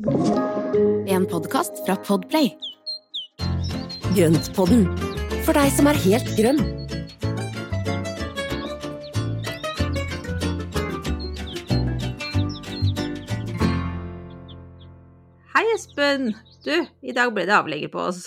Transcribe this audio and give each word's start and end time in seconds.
En 0.00 1.26
podkast 1.30 1.84
fra 1.84 1.92
Podplay. 1.96 2.54
Grøntpodden, 4.16 4.86
for 5.44 5.52
deg 5.52 5.68
som 5.76 5.90
er 5.90 5.98
helt 6.00 6.30
grønn. 6.38 6.60
Hei, 15.52 15.66
Espen! 15.74 16.32
Du, 16.64 16.72
i 17.04 17.12
dag 17.12 17.34
ble 17.36 17.44
det 17.44 17.58
avlegger 17.58 17.92
på 17.92 18.00
oss. 18.06 18.22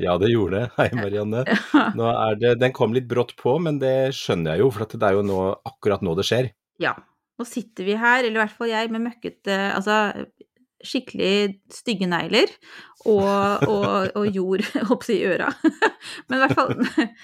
Ja, 0.00 0.16
det 0.16 0.32
gjorde 0.32 0.62
det. 0.62 0.70
Hei, 0.78 0.88
Marianne. 0.96 1.44
Nå 1.98 2.08
er 2.08 2.40
det, 2.40 2.54
den 2.62 2.72
kom 2.72 2.96
litt 2.96 3.10
brått 3.10 3.36
på, 3.36 3.58
men 3.60 3.82
det 3.84 4.14
skjønner 4.16 4.56
jeg 4.56 4.64
jo, 4.64 4.72
for 4.72 4.88
det 4.88 5.10
er 5.10 5.20
jo 5.20 5.26
nå, 5.28 5.42
akkurat 5.74 6.00
nå 6.00 6.16
det 6.16 6.24
skjer. 6.30 6.54
Ja. 6.80 6.96
Nå 7.36 7.44
sitter 7.48 7.84
vi 7.84 8.00
her, 8.00 8.22
eller 8.22 8.38
i 8.38 8.44
hvert 8.46 8.56
fall 8.56 8.70
jeg, 8.70 8.88
med 8.92 9.02
møkkete 9.08 9.54
Altså 9.72 9.94
skikkelig 10.86 11.60
stygge 11.72 12.08
negler 12.10 12.50
og, 13.06 13.64
og, 13.68 14.12
og 14.18 14.28
jord 14.34 14.64
opp 14.92 15.08
i 15.12 15.22
øra. 15.28 15.50
Men 16.28 16.36
i 16.36 16.42
hvert 16.42 16.54
fall 16.58 16.72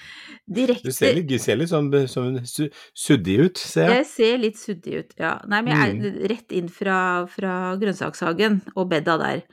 direkte 0.59 0.89
Du 0.89 0.95
ser 0.95 1.15
litt, 1.19 1.29
du 1.29 1.37
ser 1.41 1.59
litt 1.61 1.71
sånn, 1.71 1.91
sånn 2.09 2.41
suddig 2.45 3.39
ut, 3.45 3.61
ser 3.61 3.89
jeg. 3.89 4.01
Jeg 4.01 4.09
ser 4.11 4.43
litt 4.43 4.59
suddig 4.59 5.01
ut, 5.03 5.17
ja. 5.21 5.37
Nei, 5.49 5.63
men 5.63 5.75
jeg 5.75 5.97
er 5.99 6.29
rett 6.31 6.55
inn 6.57 6.69
fra, 6.73 6.99
fra 7.29 7.55
grønnsakshagen 7.79 8.61
og 8.73 8.89
bedda 8.89 9.19
der. 9.21 9.43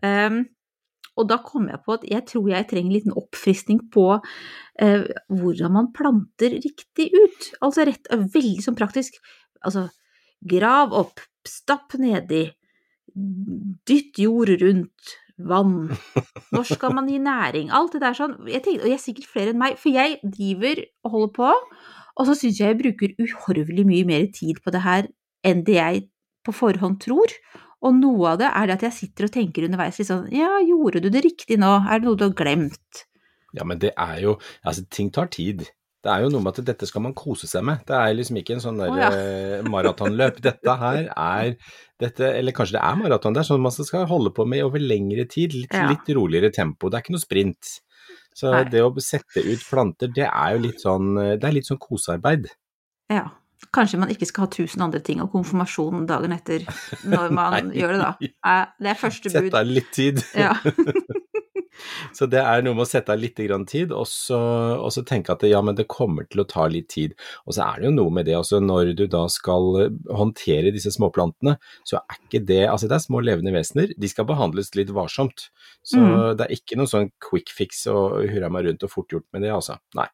Um, 0.00 0.44
og 1.16 1.28
da 1.30 1.38
kom 1.44 1.68
jeg 1.70 1.80
på 1.84 1.96
at 1.96 2.04
jeg 2.08 2.24
tror 2.28 2.50
jeg 2.52 2.68
trenger 2.68 2.90
en 2.90 2.96
liten 2.96 3.16
oppfriskning 3.16 3.80
på 3.92 4.04
eh, 4.84 5.06
hvordan 5.32 5.72
man 5.72 5.88
planter 5.96 6.58
riktig 6.60 7.08
ut. 7.14 7.48
Altså 7.64 7.86
rett, 7.88 8.10
veldig 8.10 8.64
sånn 8.64 8.76
praktisk. 8.76 9.16
Altså, 9.64 9.86
grav 10.44 10.92
opp, 10.96 11.22
stapp 11.48 11.96
nedi, 12.00 12.44
dytt 13.88 14.18
jord 14.20 14.52
rundt, 14.62 15.16
vann. 15.36 15.90
Når 16.54 16.64
skal 16.70 16.94
man 16.96 17.08
gi 17.10 17.18
næring? 17.20 17.70
Alt 17.74 17.96
det 17.96 18.02
der 18.04 18.16
sånn. 18.16 18.36
Jeg 18.48 18.64
tenker, 18.64 18.84
og 18.84 18.90
jeg 18.90 18.96
er 18.96 19.04
sikkert 19.04 19.30
flere 19.32 19.52
enn 19.52 19.60
meg, 19.60 19.78
for 19.80 19.92
jeg 19.92 20.18
driver 20.24 20.82
og 21.04 21.14
holder 21.14 21.32
på, 21.36 21.52
og 22.16 22.28
så 22.28 22.36
syns 22.36 22.60
jeg 22.60 22.72
jeg 22.72 22.80
bruker 22.80 23.16
uhorvelig 23.20 23.84
mye 23.88 24.08
mer 24.08 24.28
tid 24.32 24.62
på 24.64 24.72
det 24.72 24.82
her 24.86 25.08
enn 25.46 25.64
det 25.66 25.76
jeg 25.76 26.06
på 26.46 26.54
forhånd 26.56 27.00
tror. 27.04 27.32
Og 27.84 27.98
noe 27.98 28.32
av 28.32 28.40
det 28.40 28.48
er 28.48 28.68
det 28.68 28.78
at 28.78 28.86
jeg 28.88 28.96
sitter 28.96 29.28
og 29.28 29.34
tenker 29.34 29.66
underveis 29.66 29.98
litt 30.00 30.08
sånn 30.08 30.30
Ja, 30.32 30.56
gjorde 30.64 31.02
du 31.04 31.10
det 31.12 31.22
riktig 31.26 31.58
nå? 31.60 31.74
Er 31.84 32.00
det 32.00 32.08
noe 32.08 32.18
du 32.18 32.24
har 32.24 32.36
glemt? 32.38 33.02
Ja, 33.56 33.66
men 33.68 33.80
det 33.82 33.92
er 33.92 34.16
jo 34.24 34.36
Altså, 34.64 34.86
ting 34.90 35.12
tar 35.12 35.28
tid. 35.32 35.66
Det 36.06 36.12
er 36.12 36.22
jo 36.22 36.28
noe 36.30 36.44
med 36.44 36.54
at 36.54 36.66
dette 36.68 36.86
skal 36.86 37.02
man 37.02 37.14
kose 37.18 37.48
seg 37.50 37.64
med. 37.66 37.80
Det 37.88 37.96
er 37.98 38.12
liksom 38.14 38.36
ikke 38.38 38.54
en 38.54 38.60
sånn 38.62 38.76
der 38.78 38.92
Å, 38.92 38.98
ja. 39.00 39.08
eh, 39.10 39.64
maratonløp. 39.66 40.36
Dette 40.44 40.76
her 40.78 41.08
er 41.10 41.56
dette, 41.98 42.28
Eller 42.36 42.54
kanskje 42.54 42.76
det 42.76 42.82
er 42.86 43.00
maraton, 43.00 43.34
det 43.34 43.40
er 43.42 43.48
sånn 43.48 43.62
man 43.64 43.72
skal 43.74 44.04
holde 44.06 44.30
på 44.36 44.46
med 44.46 44.62
over 44.62 44.78
lengre 44.78 45.24
tid. 45.28 45.56
Litt, 45.56 45.74
Ja. 45.74 45.88
litt 45.90 46.06
roligere 46.14 46.52
tempo. 46.54 46.88
Det 46.92 47.00
er 47.00 47.02
ikke 47.06 47.16
noe 47.16 47.24
sprint. 47.24 47.72
Så 48.36 48.52
Nei. 48.52 48.62
det 48.70 48.82
å 48.84 48.92
sette 49.02 49.42
ut 49.42 49.62
planter, 49.66 50.12
det 50.14 50.28
er 50.28 50.54
jo 50.54 50.62
litt 50.68 50.80
sånn 50.84 51.14
Det 51.40 51.42
er 51.48 51.52
litt 51.56 51.66
sånn 51.66 51.80
kosearbeid. 51.82 52.46
Ja. 53.10 53.24
Kanskje 53.72 53.98
man 53.98 54.10
ikke 54.12 54.26
skal 54.28 54.44
ha 54.44 54.50
tusen 54.52 54.82
andre 54.84 55.00
ting 55.00 55.22
og 55.24 55.32
konfirmasjon 55.32 56.04
dagen 56.06 56.32
etter 56.36 56.60
når 57.08 57.32
man 57.40 57.70
gjør 57.72 57.96
det, 57.96 58.00
da. 58.04 58.10
Eh, 58.52 58.66
Det 58.84 58.90
er 58.92 59.00
første 59.00 59.32
bud. 59.32 59.48
Sett 59.50 59.54
av 59.58 59.66
litt 59.66 59.90
tid. 59.96 60.22
Ja. 60.36 60.52
Så 62.16 62.26
det 62.30 62.40
er 62.42 62.62
noe 62.64 62.74
med 62.76 62.86
å 62.86 62.88
sette 62.88 63.12
av 63.14 63.20
litt 63.20 63.36
grann 63.36 63.66
tid, 63.68 63.92
og 63.92 64.06
så, 64.10 64.38
og 64.80 64.90
så 64.94 65.04
tenke 65.06 65.34
at 65.34 65.44
ja, 65.48 65.60
men 65.64 65.76
det 65.78 65.86
kommer 65.92 66.26
til 66.30 66.42
å 66.42 66.48
ta 66.48 66.66
litt 66.72 66.88
tid. 66.92 67.14
Og 67.46 67.56
så 67.56 67.66
er 67.66 67.80
det 67.82 67.88
jo 67.90 67.94
noe 67.98 68.14
med 68.18 68.26
det 68.28 68.36
også, 68.38 68.60
når 68.64 68.94
du 68.98 69.06
da 69.12 69.24
skal 69.32 69.68
eh, 69.84 69.96
håndtere 70.16 70.72
disse 70.74 70.92
småplantene, 70.96 71.56
så 71.86 72.00
er 72.02 72.20
ikke 72.20 72.44
det 72.46 72.62
Altså 72.66 72.88
det 72.90 72.96
er 72.98 73.04
små 73.06 73.20
levende 73.24 73.52
vesener, 73.54 73.92
de 73.96 74.08
skal 74.10 74.26
behandles 74.28 74.72
litt 74.78 74.92
varsomt. 74.96 75.48
Så 75.86 76.00
Mm. 76.02 76.36
det 76.36 76.44
er 76.46 76.54
ikke 76.56 76.76
noe 76.78 76.90
sånn 76.90 77.10
quick 77.22 77.50
fix 77.54 77.86
og 77.90 78.24
hurra 78.30 78.48
meg 78.50 78.66
rundt 78.66 78.82
og 78.86 78.90
fort 78.90 79.12
gjort 79.12 79.26
med 79.32 79.42
det, 79.42 79.50
altså. 79.54 79.78
Nei. 79.96 80.06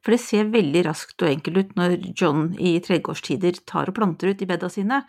For 0.00 0.14
det 0.14 0.22
ser 0.22 0.48
veldig 0.52 0.84
raskt 0.86 1.20
og 1.20 1.28
enkelt 1.28 1.58
ut 1.60 1.74
når 1.76 1.96
John 2.16 2.46
i 2.56 2.78
tredjeårstider 2.84 3.60
tar 3.68 3.90
og 3.90 3.98
planter 3.98 4.32
ut 4.32 4.40
i 4.40 4.48
bedda 4.48 4.70
sine. 4.72 5.02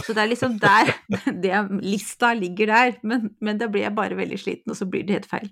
Så 0.00 0.16
det 0.16 0.22
er 0.24 0.30
liksom 0.32 0.56
der 0.62 0.90
det, 1.44 1.54
Lista 1.84 2.32
ligger 2.34 2.72
der, 2.72 2.96
men, 3.06 3.30
men 3.40 3.60
da 3.60 3.68
blir 3.70 3.86
jeg 3.86 3.96
bare 3.96 4.18
veldig 4.18 4.40
sliten, 4.40 4.74
og 4.74 4.78
så 4.78 4.88
blir 4.88 5.06
det 5.06 5.20
helt 5.20 5.30
feil. 5.30 5.50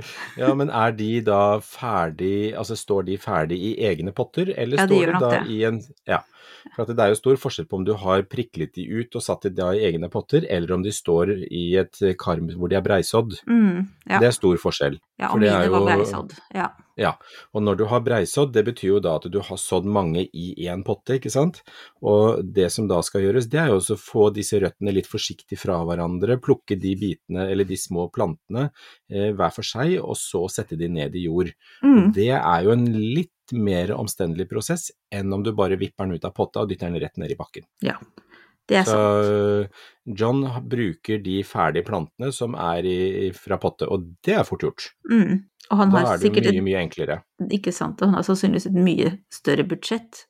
Ja, 0.40 0.52
men 0.54 0.68
er 0.70 0.92
de 0.96 1.20
da 1.24 1.58
ferdig 1.64 2.52
Altså 2.58 2.76
står 2.76 3.06
de 3.08 3.16
ferdig 3.20 3.58
i 3.70 3.74
egne 3.88 4.12
potter, 4.16 4.52
eller 4.56 4.82
Ja, 4.82 4.86
de 4.86 4.98
står 5.00 5.12
de 5.12 5.20
da 5.22 5.30
det. 5.36 5.44
i 5.52 5.62
en 5.68 5.82
Ja. 6.06 6.22
For 6.74 6.82
at 6.82 6.90
det 6.98 7.02
er 7.02 7.12
jo 7.12 7.18
stor 7.18 7.36
forskjell 7.38 7.66
på 7.70 7.78
om 7.78 7.84
du 7.86 7.92
har 7.98 8.24
priklet 8.26 8.72
de 8.74 8.84
ut 8.90 9.14
og 9.18 9.22
satt 9.22 9.46
de 9.46 9.52
da 9.54 9.68
i 9.74 9.84
egne 9.86 10.08
potter, 10.10 10.44
eller 10.50 10.72
om 10.74 10.82
de 10.82 10.90
står 10.94 11.30
i 11.46 11.76
et 11.78 12.00
kar 12.18 12.40
hvor 12.42 12.70
de 12.70 12.76
er 12.78 12.82
breisådd. 12.82 13.36
Mm, 13.46 13.86
ja. 14.10 14.18
Det 14.18 14.28
er 14.32 14.34
stor 14.34 14.58
forskjell. 14.58 14.98
ja, 15.18 15.30
for 15.30 15.38
og 15.38 15.44
det 15.44 15.52
mine 15.54 15.70
var 15.72 15.86
breisådd. 15.86 16.34
Ja. 16.54 16.66
Ja, 16.96 17.10
og 17.52 17.60
når 17.60 17.76
du 17.76 17.84
har 17.90 18.00
breisådd, 18.00 18.54
det 18.54 18.62
betyr 18.70 18.88
jo 18.94 19.00
da 19.04 19.16
at 19.20 19.26
du 19.28 19.36
har 19.44 19.58
sådd 19.60 19.84
mange 19.84 20.22
i 20.32 20.46
én 20.64 20.80
potte, 20.84 21.18
ikke 21.18 21.32
sant. 21.32 21.58
Og 22.00 22.40
det 22.56 22.70
som 22.72 22.88
da 22.88 23.02
skal 23.04 23.26
gjøres, 23.26 23.50
det 23.52 23.60
er 23.60 23.68
jo 23.68 23.76
også 23.82 23.98
å 23.98 24.00
få 24.00 24.28
disse 24.32 24.56
røttene 24.62 24.94
litt 24.96 25.08
forsiktig 25.10 25.58
fra 25.60 25.76
hverandre, 25.84 26.38
plukke 26.40 26.78
de 26.80 26.94
bitene 26.96 27.50
eller 27.52 27.68
de 27.68 27.76
små 27.76 28.08
plantene 28.14 28.70
eh, 29.12 29.28
hver 29.36 29.52
for 29.52 29.68
seg, 29.68 29.85
og 30.02 30.16
så 30.18 30.42
sette 30.52 30.76
de 30.78 30.88
ned 30.92 31.14
i 31.14 31.24
jord. 31.26 31.52
Mm, 31.84 32.12
Det 32.16 32.28
er 32.34 32.62
jo 32.66 32.72
en 32.74 32.84
litt 32.92 33.30
mer 33.54 33.92
omstendelig 33.94 34.48
prosess 34.50 34.88
enn 35.14 35.32
om 35.32 35.42
du 35.46 35.52
bare 35.54 35.78
vipper 35.78 36.04
den 36.08 36.16
ut 36.18 36.24
av 36.26 36.34
potta 36.34 36.64
og 36.64 36.68
dytter 36.72 36.90
den 36.90 37.00
rett 37.02 37.16
ned 37.16 37.30
i 37.30 37.38
bakken. 37.38 37.64
ja. 37.82 37.96
Det 38.66 38.80
er 38.80 38.82
Så 38.82 38.94
sant. 38.98 39.70
John 40.18 40.40
bruker 40.66 41.20
de 41.22 41.36
ferdige 41.46 41.84
plantene 41.86 42.32
som 42.34 42.56
er 42.58 42.82
i, 42.82 43.30
fra 43.30 43.58
potte, 43.62 43.86
og 43.86 44.08
det 44.26 44.34
er 44.34 44.42
fort 44.42 44.64
gjort. 44.66 44.88
Mm. 45.08 45.44
Og 45.70 45.76
han 45.78 45.90
Da 45.92 45.98
er 46.00 46.18
det 46.18 46.26
jo 46.26 46.32
sikkert 46.34 46.48
mye, 46.50 46.64
mye 46.66 46.80
enklere. 46.82 47.20
ikke 47.48 47.72
sant, 47.72 48.02
og 48.02 48.08
han 48.08 48.14
har 48.18 48.26
sannsynligvis 48.26 48.66
et 48.66 48.74
mye 48.74 49.12
større 49.30 49.62
budsjett. 49.70 50.24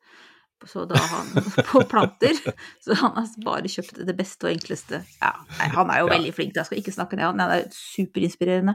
Så 0.64 0.86
da 0.88 0.96
han 0.96 1.26
på 1.68 1.82
planter, 1.90 2.32
så 2.80 2.94
han 2.96 3.12
har 3.18 3.26
bare 3.44 3.68
kjøpt 3.68 3.98
det 4.08 4.14
beste 4.16 4.46
og 4.48 4.54
enkleste. 4.54 5.02
Ja, 5.20 5.34
nei, 5.58 5.68
han 5.74 5.90
er 5.92 5.98
jo 6.00 6.06
Ja. 6.08 6.14
veldig 6.16 6.32
flink, 6.34 6.54
jeg 6.56 6.64
skal 6.70 6.78
ikke 6.80 6.94
snakke 6.96 7.18
ned 7.18 7.26
han, 7.28 7.42
han 7.44 7.50
er 7.58 7.66
superinspirerende. 7.76 8.74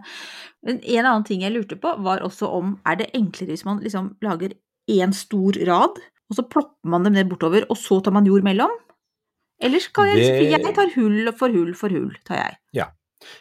Men 0.63 0.79
en 0.83 1.05
annen 1.09 1.25
ting 1.25 1.41
jeg 1.41 1.55
lurte 1.55 1.79
på, 1.81 1.95
var 2.05 2.21
også 2.21 2.47
om 2.53 2.75
er 2.85 2.95
det 3.01 3.09
enklere 3.17 3.49
hvis 3.55 3.65
man 3.65 3.81
liksom 3.81 4.15
lager 4.21 4.53
én 4.91 5.13
stor 5.13 5.57
rad, 5.67 5.97
og 6.29 6.37
så 6.37 6.45
plopper 6.47 6.87
man 6.93 7.03
dem 7.03 7.13
ned 7.17 7.27
bortover, 7.33 7.65
og 7.69 7.77
så 7.81 7.97
tar 8.03 8.13
man 8.15 8.25
jord 8.29 8.43
mellom? 8.45 8.69
Eller 9.61 9.79
skal 9.83 10.05
jeg 10.13 10.17
Det- 10.39 10.51
jeg 10.51 10.75
tar 10.75 10.93
hull 10.95 11.31
for 11.37 11.49
hull 11.49 11.73
for 11.73 11.89
hull, 11.89 12.13
tar 12.25 12.35
jeg. 12.45 12.57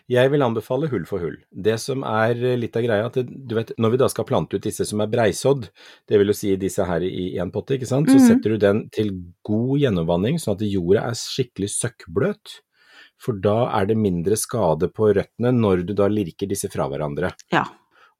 Jeg 0.08 0.30
vil 0.30 0.42
anbefale 0.44 0.88
hull 0.91 1.04
for 1.08 1.18
hull. 1.24 1.36
Det 1.50 1.78
som 1.80 2.02
er 2.04 2.34
litt 2.60 2.76
av 2.76 2.82
greia, 2.84 3.06
at 3.06 3.14
du 3.26 3.54
vet, 3.54 3.72
når 3.78 3.91
vi 3.91 4.00
da 4.02 4.08
skal 4.12 4.24
plante 4.28 4.54
ut 4.56 4.62
disse 4.62 4.84
som 4.86 5.00
er 5.00 5.06
breisådd, 5.12 5.68
det 6.08 6.18
vil 6.20 6.32
jo 6.32 6.36
si 6.36 6.54
disse 6.56 6.84
her 6.84 7.00
i 7.06 7.36
én 7.41 7.50
potte, 7.52 7.76
ikke 7.78 7.86
sant, 7.88 8.08
så 8.08 8.18
Mhm. 8.18 8.26
setter 8.28 8.50
du 8.50 8.58
den 8.58 8.88
til 8.91 9.10
god 9.44 9.78
gjennomvanning, 9.80 10.38
sånn 10.38 10.54
at 10.56 10.66
jorda 10.66 11.06
er 11.08 11.14
skikkelig 11.14 11.70
søkkbløt. 11.70 12.60
For 13.20 13.32
da 13.34 13.68
er 13.80 13.86
det 13.86 13.96
mindre 14.00 14.36
skade 14.36 14.88
på 14.92 15.12
røttene 15.14 15.52
når 15.52 15.86
du 15.86 15.92
da 15.94 16.08
lirker 16.08 16.48
disse 16.48 16.70
fra 16.72 16.88
hverandre. 16.88 17.32
Ja. 17.52 17.66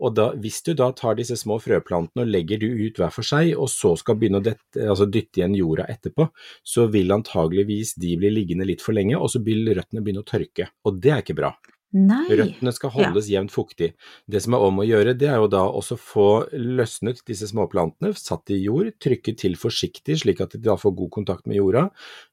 Og 0.01 0.15
da, 0.17 0.31
hvis 0.41 0.61
du 0.67 0.73
da 0.77 0.91
tar 0.97 1.19
disse 1.19 1.37
små 1.39 1.59
frøplantene 1.63 2.25
og 2.25 2.33
legger 2.33 2.63
de 2.63 2.71
ut 2.87 3.01
hver 3.01 3.13
for 3.15 3.27
seg, 3.27 3.53
og 3.57 3.69
så 3.73 3.95
skal 4.01 4.17
begynne 4.21 4.41
å 4.41 4.47
dette, 4.47 4.81
altså 4.81 5.09
dytte 5.09 5.43
igjen 5.43 5.59
jorda 5.59 5.89
etterpå, 5.93 6.31
så 6.65 6.87
vil 6.93 7.13
antageligvis 7.15 7.97
de 8.01 8.17
bli 8.21 8.33
liggende 8.33 8.69
litt 8.69 8.85
for 8.85 8.97
lenge, 8.97 9.19
og 9.19 9.33
så 9.33 9.43
vil 9.45 9.69
røttene 9.77 10.05
begynne 10.05 10.25
å 10.25 10.31
tørke. 10.31 10.71
Og 10.89 11.03
det 11.03 11.15
er 11.15 11.25
ikke 11.25 11.39
bra. 11.43 11.53
Nei. 11.91 12.23
Røttene 12.39 12.71
skal 12.71 12.93
holdes 12.95 13.27
jevnt 13.33 13.51
fuktig. 13.51 13.91
Det 14.31 14.41
som 14.45 14.55
er 14.55 14.63
om 14.63 14.79
å 14.79 14.87
gjøre, 14.87 15.17
det 15.19 15.27
er 15.27 15.41
jo 15.43 15.49
da 15.51 15.65
også 15.67 15.97
få 15.99 16.27
løsnet 16.55 17.25
disse 17.27 17.49
småplantene, 17.51 18.13
satt 18.15 18.53
i 18.55 18.61
jord, 18.63 18.93
trykket 19.03 19.41
til 19.43 19.59
forsiktig 19.59 20.21
slik 20.23 20.43
at 20.45 20.55
de 20.55 20.63
da 20.69 20.77
får 20.79 20.95
god 21.01 21.11
kontakt 21.19 21.51
med 21.51 21.59
jorda, 21.59 21.89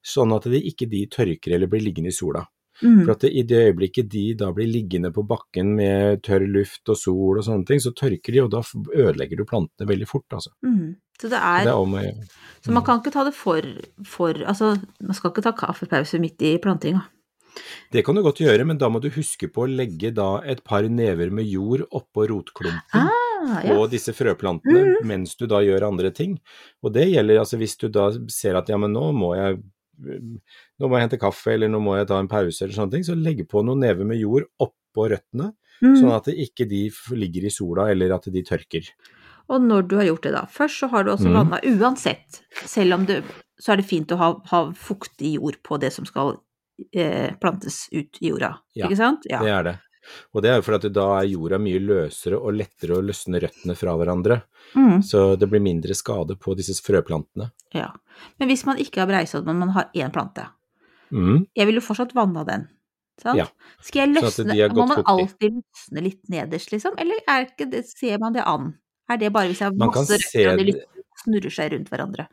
sånn 0.06 0.36
at 0.38 0.46
de 0.52 0.62
ikke 0.62 0.90
de 0.92 1.08
tørker 1.10 1.58
eller 1.58 1.72
blir 1.72 1.82
liggende 1.88 2.14
i 2.14 2.20
sola. 2.20 2.46
Mm. 2.84 3.02
For 3.04 3.14
at 3.16 3.26
det, 3.26 3.32
i 3.34 3.44
det 3.48 3.64
øyeblikket 3.70 4.10
de 4.14 4.24
da 4.38 4.52
blir 4.56 4.70
liggende 4.70 5.12
på 5.14 5.26
bakken 5.28 5.74
med 5.80 6.22
tørr 6.26 6.46
luft 6.52 6.92
og 6.94 7.00
sol 7.00 7.42
og 7.42 7.46
sånne 7.48 7.68
ting, 7.70 7.82
så 7.84 7.94
tørker 7.98 8.36
de, 8.36 8.44
og 8.44 8.54
da 8.54 8.62
ødelegger 8.94 9.42
du 9.42 9.48
plantene 9.50 9.90
veldig 9.90 10.10
fort, 10.10 10.28
altså. 10.38 10.54
Mm. 10.66 10.96
Så 11.18 11.32
det 11.32 11.40
Så 11.40 11.44
er 11.50 11.64
det 11.66 11.74
er 11.74 11.82
om 11.82 11.94
ja. 11.98 12.12
Så 12.62 12.74
man 12.76 12.84
kan 12.86 13.00
ikke 13.02 13.14
ta 13.16 13.24
det 13.26 13.34
for, 13.34 13.66
for 14.06 14.38
Altså, 14.46 14.76
man 15.02 15.18
skal 15.18 15.32
ikke 15.32 15.46
ta 15.48 15.54
kaffepause 15.58 16.20
midt 16.22 16.42
i 16.46 16.58
plantinga. 16.62 17.08
Det 17.90 18.04
kan 18.06 18.14
du 18.14 18.22
godt 18.22 18.44
gjøre, 18.44 18.68
men 18.70 18.78
da 18.78 18.90
må 18.92 19.02
du 19.02 19.10
huske 19.10 19.50
på 19.50 19.64
å 19.66 19.72
legge 19.72 20.12
da 20.14 20.44
et 20.46 20.62
par 20.68 20.86
never 20.86 21.32
med 21.34 21.48
jord 21.50 21.88
oppå 21.90 22.28
rotklumpen. 22.30 22.84
Ah, 22.94 23.64
ja. 23.64 23.74
på 23.74 23.88
disse 23.92 24.14
frøplantene 24.14 25.00
mens 25.08 25.36
du 25.40 25.48
da 25.50 25.62
gjør 25.64 25.88
andre 25.90 26.12
ting. 26.12 26.38
Og 26.84 26.94
det 26.94 27.08
gjelder 27.10 27.42
altså 27.42 27.60
hvis 27.62 27.78
du 27.82 27.88
da 27.94 28.10
ser 28.34 28.60
at 28.60 28.70
ja, 28.70 28.78
men 28.82 28.94
nå 28.94 29.10
må 29.16 29.34
jeg 29.38 29.62
nå 30.00 30.88
må 30.90 30.98
jeg 30.98 31.08
hente 31.10 31.20
kaffe, 31.22 31.54
eller 31.54 31.70
nå 31.70 31.80
må 31.82 31.98
jeg 31.98 32.08
ta 32.08 32.20
en 32.22 32.28
pause, 32.32 32.62
eller 32.64 32.74
sånne 32.76 32.92
ting, 32.92 33.04
så 33.08 33.16
legge 33.18 33.46
på 33.50 33.64
noen 33.66 33.80
never 33.82 34.06
med 34.06 34.20
jord 34.22 34.44
oppå 34.62 35.10
røttene, 35.14 35.54
Mm. 35.78 35.94
sånn 35.94 36.10
at 36.16 36.26
ikke 36.34 36.66
de 36.68 36.90
ligger 37.14 37.44
i 37.46 37.50
sola, 37.54 37.92
eller 37.92 38.12
at 38.16 38.24
de 38.34 38.42
tørker. 38.42 38.88
Og 39.48 39.62
når 39.62 39.88
du 39.88 39.96
har 39.98 40.06
gjort 40.06 40.24
det, 40.24 40.32
da. 40.34 40.46
Først 40.50 40.80
så 40.82 40.90
har 40.90 41.04
du 41.04 41.12
altså 41.12 41.30
Mm. 41.30 41.36
vanna 41.38 41.60
uansett, 41.64 42.42
selv 42.66 42.94
om 42.94 43.06
du 43.06 43.22
Så 43.60 43.74
er 43.74 43.78
det 43.78 43.86
fint 43.86 44.08
å 44.12 44.18
ha, 44.18 44.40
ha 44.52 44.72
fuktig 44.72 45.34
jord 45.34 45.56
på 45.64 45.80
det 45.80 45.92
som 45.92 46.06
skal 46.06 46.40
eh, 46.94 47.32
plantes 47.42 47.90
ut 47.92 48.18
i 48.22 48.30
jorda, 48.30 48.60
Ja, 48.76 48.86
ikke 48.88 48.98
sant? 48.98 49.22
Ja. 49.30 49.40
Det 49.42 49.50
er 49.50 49.64
det. 49.64 49.80
Og 50.34 50.42
det 50.44 50.52
er 50.52 50.56
jo 50.60 50.66
fordi 50.68 50.88
at 50.90 50.94
da 50.94 51.08
er 51.20 51.30
jorda 51.32 51.58
mye 51.60 51.80
løsere 51.84 52.40
og 52.40 52.54
lettere 52.58 52.98
å 52.98 53.04
løsne 53.06 53.42
røttene 53.44 53.76
fra 53.78 53.96
hverandre. 53.98 54.42
Mm, 54.76 55.02
Så 55.04 55.38
det 55.40 55.50
blir 55.50 55.62
mindre 55.62 55.94
skade 55.96 56.36
på 56.40 56.56
disse 56.58 56.78
frøplantene. 56.84 57.52
ja. 57.74 57.92
Men 58.40 58.50
hvis 58.50 58.66
man 58.66 58.78
ikke 58.82 59.02
har 59.04 59.08
breisodd, 59.08 59.46
men 59.46 59.60
man 59.60 59.70
har 59.70 59.90
én 59.94 60.12
plante, 60.12 60.48
Mm. 61.12 61.46
jeg 61.56 61.66
vil 61.68 61.76
jo 61.76 61.82
fortsatt 61.82 62.14
vanne 62.14 62.46
den. 62.46 62.68
Sant? 63.22 63.38
Ja. 63.38 63.46
Skal 63.82 64.08
jeg 64.14 64.16
Sånn 64.24 64.48
løsne 64.52 64.74
Må 64.76 64.88
man 64.88 65.04
alltid 65.06 65.54
løsne 65.62 66.04
litt 66.04 66.30
nederst, 66.30 66.72
liksom? 66.72 66.94
Eller 66.98 67.16
er 67.28 67.48
det, 67.58 67.86
ser 67.88 68.18
man 68.20 68.34
det 68.34 68.44
an? 68.46 68.76
Er 69.10 69.18
det 69.18 69.32
bare 69.34 69.48
hvis 69.48 69.60
jeg 69.60 69.72
har 69.72 69.78
masse 69.88 70.06
se 70.06 70.18
røtter 70.44 70.52
og 70.52 70.58
de 70.58 70.64
liksom 70.72 70.97
snurrer 71.28 71.52
seg 71.54 71.74
rundt 71.76 71.92
hverandre? 71.92 72.28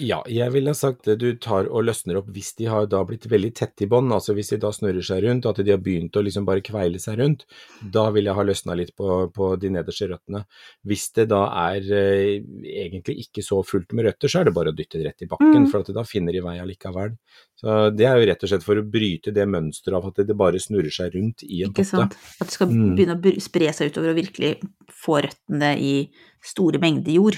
Ja, 0.00 0.22
jeg 0.30 0.52
ville 0.54 0.72
sagt 0.74 1.04
det 1.04 1.18
du 1.20 1.34
tar 1.36 1.66
og 1.68 1.84
løsner 1.84 2.16
opp 2.20 2.28
hvis 2.32 2.54
de 2.56 2.64
har 2.70 2.86
da 2.88 3.02
blitt 3.04 3.26
veldig 3.28 3.50
tett 3.58 3.82
i 3.84 3.88
bånd, 3.90 4.10
altså 4.14 4.32
hvis 4.36 4.48
de 4.54 4.58
da 4.62 4.70
snurrer 4.72 5.04
seg 5.04 5.24
rundt, 5.26 5.44
at 5.50 5.58
de 5.60 5.70
har 5.74 5.80
begynt 5.82 6.16
å 6.16 6.22
liksom 6.24 6.46
bare 6.48 6.62
kveile 6.64 6.98
seg 7.02 7.18
rundt, 7.20 7.44
da 7.92 8.06
vil 8.14 8.24
jeg 8.30 8.34
ha 8.38 8.44
løsna 8.48 8.76
litt 8.78 8.94
på, 8.96 9.28
på 9.34 9.50
de 9.60 9.70
nederste 9.74 10.08
røttene. 10.08 10.44
Hvis 10.88 11.10
det 11.18 11.26
da 11.28 11.42
er 11.66 11.84
eh, 11.92 12.40
egentlig 12.86 13.26
ikke 13.26 13.44
så 13.44 13.60
fullt 13.66 13.92
med 13.92 14.08
røtter, 14.08 14.30
så 14.32 14.40
er 14.40 14.48
det 14.48 14.54
bare 14.56 14.72
å 14.72 14.76
dytte 14.78 14.98
det 15.02 15.10
rett 15.10 15.26
i 15.26 15.30
bakken, 15.30 15.66
Mm. 15.66 15.68
for 15.70 15.80
at 15.84 15.92
da 15.92 16.02
finner 16.06 16.32
de 16.32 16.40
vei 16.40 16.56
allikevel. 16.62 17.16
Så 17.60 17.90
det 17.94 18.06
er 18.08 18.16
jo 18.22 18.26
rett 18.30 18.44
og 18.46 18.48
slett 18.54 18.64
for 18.64 18.78
å 18.80 18.86
bryte 18.88 19.34
det 19.36 19.44
mønsteret 19.50 19.98
av 19.98 20.06
at 20.08 20.22
det 20.26 20.36
bare 20.38 20.56
snurrer 20.62 20.92
seg 20.94 21.12
rundt 21.18 21.42
i 21.44 21.62
en 21.64 21.74
Ikke 21.74 21.82
potte. 21.84 21.90
sant? 21.90 22.16
At 22.40 22.46
det 22.48 22.54
skal 22.56 22.68
Mm. 22.72 22.96
begynne 22.96 23.18
å 23.20 23.40
spre 23.42 23.68
seg 23.74 23.90
utover 23.92 24.10
og 24.14 24.16
virkelig 24.16 24.52
få 24.88 25.20
røttene 25.26 25.74
i 25.76 25.92
store 26.42 26.78
mengder 26.80 27.12
jord. 27.12 27.36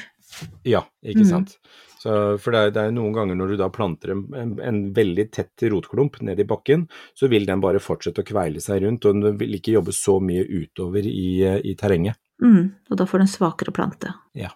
Ja, 0.65 0.85
ikke 1.05 1.25
Mm. 1.25 1.29
sant. 1.29 1.59
Så, 2.03 2.15
for 2.43 2.51
det 2.51 2.59
er, 2.59 2.71
det 2.75 2.83
er 2.83 2.91
noen 2.97 3.13
ganger 3.15 3.37
når 3.39 3.53
du 3.53 3.57
da 3.61 3.69
planter 3.71 4.11
en, 4.11 4.23
en, 4.35 4.53
en 4.61 4.79
veldig 4.97 5.29
tett 5.31 5.63
rotklump 5.71 6.17
ned 6.27 6.41
i 6.43 6.45
bakken, 6.51 6.89
så 7.15 7.29
vil 7.31 7.47
den 7.47 7.61
bare 7.63 7.79
fortsette 7.79 8.25
å 8.25 8.27
kveile 8.27 8.59
seg 8.61 8.83
rundt, 8.83 9.05
og 9.07 9.21
den 9.21 9.37
vil 9.39 9.55
ikke 9.55 9.77
jobbe 9.77 9.95
så 9.95 10.17
mye 10.21 10.43
utover 10.43 11.07
i, 11.07 11.43
eh, 11.47 11.61
i 11.63 11.77
terrenget. 11.79 12.19
Mm. 12.43 12.73
Og 12.91 12.97
da 12.99 13.07
får 13.07 13.19
du 13.23 13.27
en 13.29 13.35
svakere 13.37 13.73
plante. 13.77 14.11
Ja, 14.35 14.51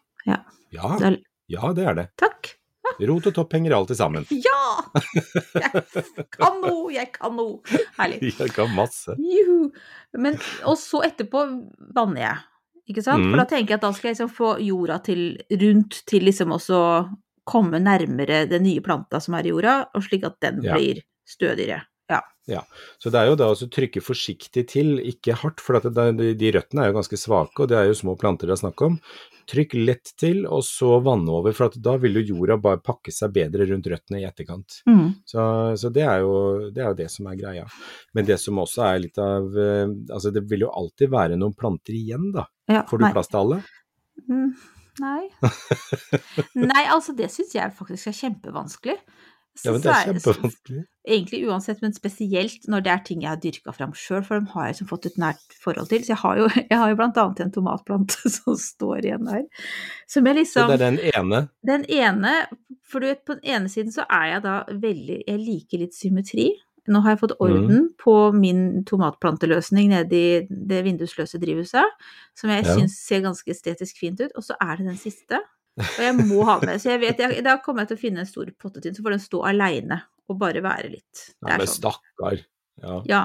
Det 0.98 1.06
er, 1.06 1.18
ja, 1.48 1.72
det 1.72 1.84
er 1.86 1.94
det. 1.94 2.08
takk! 2.18 2.54
Rot 2.98 3.26
og 3.28 3.34
topp 3.36 3.52
henger 3.52 3.74
alltid 3.76 3.96
sammen. 3.98 4.24
Ja! 4.46 4.82
Jeg 5.54 6.26
kan 6.32 6.60
noe, 6.62 6.90
jeg 6.94 7.10
kan 7.14 7.34
noe. 7.36 7.60
Herlig. 7.98 8.20
Jeg 8.40 8.52
kan 8.56 8.70
masse. 8.74 9.14
Juhu. 9.20 9.70
Men, 10.18 10.38
og 10.64 10.78
så 10.80 11.02
etterpå 11.06 11.42
vanner 11.94 12.22
jeg, 12.22 12.36
ikke 12.88 13.02
sant? 13.02 13.24
Mm. 13.24 13.32
For 13.32 13.42
da 13.42 13.46
tenker 13.50 13.74
jeg 13.74 13.80
at 13.80 13.86
da 13.86 13.92
skal 13.96 14.08
jeg 14.10 14.16
liksom 14.16 14.32
få 14.36 14.50
jorda 14.62 14.98
til 15.06 15.22
rundt 15.62 16.00
til 16.06 16.26
liksom 16.26 16.54
også 16.56 16.80
komme 17.46 17.78
nærmere 17.82 18.44
den 18.50 18.64
nye 18.66 18.82
planta 18.82 19.20
som 19.22 19.34
er 19.38 19.46
i 19.46 19.52
jorda, 19.54 19.76
og 19.94 20.02
slik 20.02 20.24
at 20.26 20.40
den 20.42 20.62
Ja. 20.64 20.74
blir 20.74 21.02
stødigere. 21.26 21.82
Ja. 22.46 22.62
Så 23.02 23.10
det 23.10 23.20
er 23.20 23.30
jo 23.30 23.38
da 23.38 23.48
å 23.50 23.56
trykke 23.58 24.02
forsiktig 24.04 24.66
til, 24.70 24.96
ikke 25.02 25.34
hardt, 25.42 25.62
for 25.62 25.80
de, 25.82 26.34
de 26.38 26.52
røttene 26.54 26.84
er 26.84 26.92
jo 26.92 26.98
ganske 27.00 27.18
svake, 27.18 27.64
og 27.64 27.72
det 27.72 27.78
er 27.80 27.88
jo 27.90 27.96
små 27.98 28.14
planter 28.20 28.46
det 28.46 28.54
er 28.54 28.60
snakk 28.62 28.84
om. 28.86 29.00
Trykk 29.50 29.74
lett 29.78 30.12
til, 30.18 30.44
og 30.46 30.62
så 30.66 30.96
vanne 31.02 31.30
over, 31.34 31.54
for 31.54 31.70
at 31.70 31.78
da 31.82 31.96
vil 32.02 32.18
jo 32.20 32.24
jorda 32.32 32.56
bare 32.62 32.82
pakke 32.82 33.14
seg 33.14 33.34
bedre 33.34 33.66
rundt 33.70 33.86
røttene 33.90 34.22
i 34.22 34.26
etterkant. 34.26 34.80
Mm. 34.90 35.08
Så, 35.26 35.42
så 35.78 35.90
det, 35.94 36.06
er 36.06 36.22
jo, 36.22 36.36
det 36.74 36.82
er 36.82 36.90
jo 36.90 37.00
det 37.02 37.10
som 37.14 37.30
er 37.30 37.38
greia. 37.38 37.66
Men 38.14 38.30
det 38.30 38.38
som 38.42 38.62
også 38.62 38.86
er 38.88 39.02
litt 39.06 39.20
av 39.22 39.58
eh, 39.58 39.84
Altså 39.86 40.32
det 40.34 40.42
vil 40.50 40.64
jo 40.66 40.72
alltid 40.74 41.10
være 41.12 41.38
noen 41.38 41.54
planter 41.58 41.94
igjen, 41.94 42.30
da. 42.34 42.46
Ja, 42.70 42.82
Får 42.86 43.02
du 43.02 43.06
nei. 43.06 43.12
plass 43.14 43.30
til 43.30 43.42
alle? 43.42 43.60
Mm, 44.26 44.50
Nei. 45.02 45.26
Nei, 46.70 46.84
altså 46.88 47.12
det 47.16 47.28
syns 47.32 47.54
jeg 47.56 47.74
faktisk 47.76 48.10
er 48.10 48.16
kjempevanskelig. 48.16 48.96
Ja, 49.64 49.72
men 49.72 49.80
det 49.80 49.90
er 49.90 50.18
Så- 50.20 50.34
kjempevanskelig. 50.34 50.84
Egentlig 51.08 51.46
uansett, 51.48 51.80
men 51.82 51.92
spesielt 51.92 52.66
når 52.68 52.82
det 52.82 52.90
er 52.92 52.98
ting 53.06 53.20
jeg 53.22 53.28
har 53.30 53.36
dyrka 53.36 53.72
fram 53.74 53.92
sjøl, 53.92 54.24
for 54.26 54.34
dem 54.40 54.46
har 54.46 54.66
jeg 54.66 54.74
liksom 54.74 54.88
fått 54.88 55.06
et 55.06 55.16
nært 55.16 55.54
forhold 55.62 55.88
til. 55.88 56.00
Så 56.02 56.08
jeg 56.14 56.16
har 56.18 56.36
jo, 56.36 56.48
jeg 56.70 56.78
har 56.78 56.88
jo 56.90 56.96
blant 56.96 57.16
annet 57.16 57.40
en 57.40 57.52
tomatplante 57.52 58.30
som 58.36 58.56
står 58.56 59.04
igjen 59.04 59.24
der. 59.24 59.44
Som 60.08 60.26
jeg 60.26 60.34
Så 60.34 60.40
liksom 60.40 60.68
det 60.68 60.80
er 60.80 60.90
den 60.90 60.98
ene. 61.14 61.48
Den 61.64 61.84
ene, 61.88 62.46
for 62.82 63.00
du 63.00 63.06
vet, 63.06 63.24
på 63.24 63.34
den 63.40 63.44
ene 63.44 63.68
siden 63.68 63.92
så 63.94 64.04
er 64.10 64.32
jeg 64.34 64.42
da 64.42 64.64
veldig 64.70 65.22
Jeg 65.26 65.38
liker 65.38 65.78
litt 65.78 65.94
symmetri. 65.94 66.50
Nå 66.88 67.00
har 67.02 67.16
jeg 67.16 67.18
fått 67.24 67.32
orden 67.42 67.88
på 67.98 68.32
min 68.32 68.84
tomatplanteløsning 68.86 69.88
nede 69.90 70.12
i 70.14 70.46
det 70.46 70.84
vindusløse 70.86 71.38
drivhuset, 71.42 71.82
som 72.38 72.50
jeg 72.50 72.64
Ja. 72.64 72.76
syns 72.76 72.94
ser 73.02 73.22
ganske 73.22 73.50
estetisk 73.50 73.98
fint 73.98 74.20
ut. 74.20 74.30
Og 74.36 74.44
så 74.44 74.54
er 74.60 74.76
det 74.76 74.86
den 74.86 74.96
siste. 74.96 75.40
Og 75.76 76.02
jeg 76.02 76.18
må 76.24 76.44
ha 76.48 76.58
med. 76.64 76.80
Så 76.82 76.92
jeg 76.94 77.02
vet, 77.04 77.20
jeg, 77.20 77.42
da 77.44 77.58
kommer 77.64 77.84
jeg 77.84 77.92
til 77.94 77.98
å 77.98 78.04
finne 78.06 78.22
en 78.24 78.28
stor 78.28 78.52
pottetinn, 78.60 78.96
så 78.96 79.04
får 79.04 79.16
den 79.16 79.24
stå 79.24 79.42
aleine 79.50 80.02
og 80.26 80.38
bare 80.40 80.62
være 80.64 80.92
litt. 80.94 81.26
Det 81.36 81.50
Ja, 81.50 81.58
men 81.58 81.66
sånn. 81.68 81.74
stakkar. 81.80 82.46
Ja. 82.82 83.00
Ja. 83.08 83.24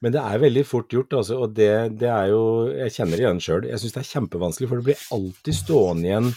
Men 0.00 0.14
det 0.14 0.20
er 0.24 0.40
veldig 0.40 0.62
fort 0.64 0.92
gjort, 0.94 1.12
altså, 1.12 1.42
og 1.44 1.50
det, 1.52 1.98
det 2.00 2.08
er 2.08 2.30
jo 2.30 2.40
Jeg 2.72 2.94
kjenner 2.94 3.20
det 3.20 3.24
igjen 3.26 3.40
sjøl. 3.44 3.66
Jeg 3.68 3.82
syns 3.82 3.96
det 3.96 4.00
er 4.00 4.10
kjempevanskelig, 4.14 4.68
for 4.70 4.80
det 4.80 4.86
blir 4.86 5.02
alltid 5.16 5.58
stående 5.58 6.08
igjen 6.08 6.30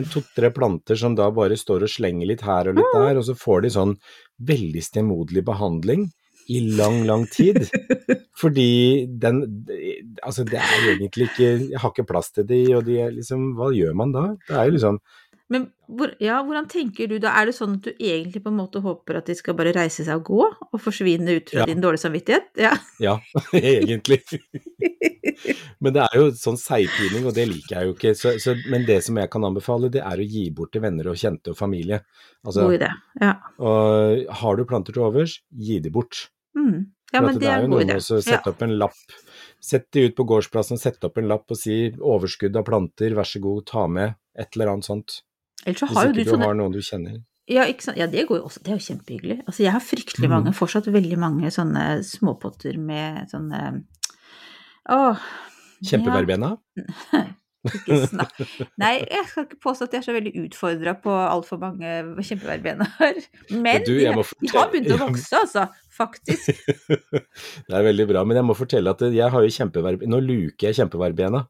en 0.00 0.08
to-tre 0.08 0.50
planter 0.56 0.96
som 0.96 1.16
da 1.18 1.26
bare 1.36 1.58
står 1.60 1.84
og 1.84 1.92
slenger 1.92 2.30
litt 2.30 2.44
her 2.48 2.70
og 2.70 2.80
litt 2.80 2.94
der, 2.96 3.20
og 3.20 3.26
så 3.28 3.36
får 3.36 3.66
de 3.66 3.72
sånn 3.76 3.92
veldig 4.48 4.84
stemoderlig 4.86 5.44
behandling 5.44 6.08
i 6.48 6.60
lang, 6.78 7.02
lang 7.08 7.26
tid. 7.30 7.58
Fordi 8.40 9.06
den 9.20 9.42
Altså, 10.24 10.44
det 10.48 10.58
er 10.60 10.84
egentlig 10.94 11.26
ikke 11.28 11.48
Jeg 11.72 11.80
har 11.82 11.90
ikke 11.92 12.06
plass 12.08 12.30
til 12.32 12.46
de, 12.48 12.60
og 12.78 12.84
de 12.86 13.00
er 13.02 13.10
liksom 13.16 13.50
Hva 13.58 13.72
gjør 13.74 13.96
man 13.98 14.12
da? 14.14 14.22
Det 14.48 14.54
er 14.56 14.68
jo 14.70 14.76
liksom 14.76 15.00
Men 15.52 15.66
hvor, 15.88 16.10
ja, 16.20 16.38
hvordan 16.44 16.66
tenker 16.68 17.08
du 17.08 17.16
da? 17.22 17.32
Er 17.40 17.48
det 17.48 17.54
sånn 17.56 17.78
at 17.78 17.86
du 17.88 17.90
egentlig 18.04 18.42
på 18.44 18.50
en 18.52 18.58
måte 18.60 18.82
håper 18.84 19.16
at 19.22 19.30
de 19.30 19.36
skal 19.38 19.56
bare 19.56 19.72
reise 19.72 20.04
seg 20.04 20.20
og 20.20 20.26
gå, 20.28 20.42
og 20.68 20.82
forsvinne 20.84 21.38
ut 21.38 21.48
fra 21.48 21.62
Ja. 21.62 21.66
din 21.70 21.80
dårlige 21.80 22.02
samvittighet? 22.04 22.50
Ja. 22.60 22.74
Ja, 23.06 23.14
egentlig. 23.56 24.18
Men 25.80 25.94
det 25.96 26.02
er 26.04 26.18
jo 26.20 26.26
sånn 26.36 26.58
seigpining, 26.60 27.24
og 27.30 27.32
det 27.36 27.46
liker 27.48 27.78
jeg 27.78 27.88
jo 27.88 27.94
ikke. 27.96 28.12
Så, 28.18 28.34
så, 28.42 28.52
men 28.68 28.84
det 28.88 28.98
som 29.06 29.16
jeg 29.20 29.30
kan 29.32 29.46
anbefale, 29.48 29.88
det 29.94 30.02
er 30.04 30.20
å 30.20 30.26
gi 30.28 30.44
bort 30.52 30.74
til 30.76 30.84
venner 30.84 31.08
og 31.12 31.16
kjente 31.20 31.54
og 31.54 31.58
familie. 31.60 32.02
Altså, 32.44 32.66
God 32.68 32.76
idé. 32.80 32.90
Ja. 33.22 33.32
og 33.62 34.28
har 34.42 34.58
du 34.60 34.66
planter 34.68 34.96
til 34.96 35.06
overs, 35.08 35.38
gi 35.56 35.78
de 35.80 35.92
bort. 35.94 36.26
Mm. 36.58 36.78
ja, 37.12 37.20
men 37.22 37.38
det, 37.38 37.40
det 37.44 37.50
er 37.52 37.62
jo 37.64 37.70
noe 37.72 37.84
med 37.86 38.02
å 38.02 38.20
sette 38.24 38.50
opp 38.52 38.62
en 38.66 38.74
lapp. 38.80 39.16
Sett 39.62 39.88
de 39.94 40.04
ut 40.08 40.16
på 40.18 40.26
gårdsplassen, 40.28 40.78
sette 40.80 41.08
opp 41.08 41.18
en 41.18 41.30
lapp 41.30 41.50
og 41.54 41.58
si 41.58 41.78
'overskudd 41.94 42.58
av 42.58 42.66
planter, 42.66 43.14
vær 43.14 43.26
så 43.26 43.40
god, 43.42 43.64
ta 43.66 43.86
med', 43.86 44.14
et 44.38 44.54
eller 44.56 44.74
annet 44.74 44.86
sånt. 44.90 45.22
Ellers 45.66 45.80
så 45.80 45.86
har 45.90 46.06
Hvis 46.06 46.16
ikke 46.16 46.24
du 46.24 46.30
sånne 46.36 46.46
har 46.50 46.58
noen 46.58 46.72
du 46.74 46.82
kjenner. 46.82 47.18
Ja, 47.48 47.64
ja, 47.96 48.06
det 48.06 48.26
også. 48.28 48.60
Det 48.62 48.72
er 48.74 48.76
jo 48.76 48.84
kjempehyggelig. 48.92 49.38
Altså, 49.46 49.62
jeg 49.64 49.72
har 49.72 49.80
fryktelig 49.80 50.28
Mhm. 50.28 50.34
mange, 50.34 50.52
fortsatt 50.54 50.86
veldig 50.92 51.18
mange 51.18 51.50
sånne 51.50 52.04
småpotter 52.04 52.76
med 52.78 53.30
sånne 53.32 53.84
Åh. 54.90 55.16
Kjempeverbena? 55.84 56.56
Ja, 56.76 57.24
ikke 57.74 58.06
snakk. 58.08 58.38
Nei, 58.80 58.92
jeg 59.10 59.24
skal 59.28 59.44
ikke 59.44 59.58
påstå 59.60 59.84
at 59.88 59.92
jeg 59.92 60.00
er 60.00 60.06
så 60.06 60.14
veldig 60.16 60.32
utfordra 60.46 60.94
på 61.02 61.12
altfor 61.12 61.60
mange 61.60 61.90
kjempeverbener. 62.24 62.88
Men 63.50 63.84
du, 63.84 63.92
de, 63.98 64.06
de 64.06 64.52
har 64.54 64.70
begynt 64.72 64.94
å 64.94 65.00
vokse, 65.02 65.42
altså. 65.42 65.66
Faktisk. 65.98 66.62
det 67.68 67.74
er 67.74 67.86
veldig 67.88 68.06
bra, 68.12 68.24
men 68.26 68.38
jeg 68.38 68.46
må 68.46 68.56
fortelle 68.58 68.94
at 68.94 69.02
jeg 69.10 69.34
har 69.34 69.44
jo 69.44 69.54
kjempeverb... 69.58 70.06
Nå 70.08 70.22
luker 70.24 70.70
jeg 70.70 70.80
kjempeverbena. 70.80 71.44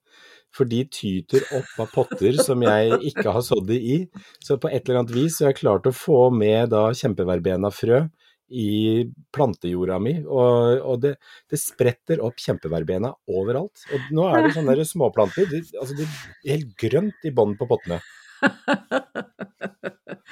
For 0.57 0.69
de 0.69 0.81
tyter 0.89 1.45
opp 1.59 1.75
av 1.85 1.91
potter 1.93 2.39
som 2.41 2.63
jeg 2.65 2.97
ikke 3.11 3.35
har 3.35 3.45
sådd 3.45 3.67
det 3.69 3.79
i. 3.85 3.99
Så 4.41 4.57
på 4.61 4.71
et 4.73 4.81
eller 4.87 5.03
annet 5.03 5.13
vis 5.13 5.37
har 5.43 5.53
jeg 5.53 5.61
klart 5.61 5.89
å 5.89 5.93
få 5.95 6.29
med 6.33 6.73
da 6.73 6.89
kjempeverbena-frø 6.97 8.07
i 8.49 9.05
plantejorda 9.35 9.99
mi, 10.01 10.15
og, 10.25 10.81
og 10.81 11.03
det, 11.03 11.11
det 11.53 11.59
spretter 11.61 12.23
opp 12.25 12.41
kjempeverbena 12.41 13.11
overalt. 13.29 13.83
Og 13.93 14.13
nå 14.17 14.25
er 14.31 14.47
det 14.47 14.55
sånne 14.57 14.87
småplanter, 14.89 15.51
Det, 15.51 15.67
altså 15.77 15.99
det 15.99 16.07
er 16.07 16.55
helt 16.55 16.73
grønt 16.81 17.29
i 17.29 17.35
bånn 17.35 17.59
på 17.61 17.69
pottene. 17.69 18.01